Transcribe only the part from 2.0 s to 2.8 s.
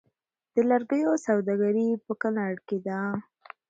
په کنړ کې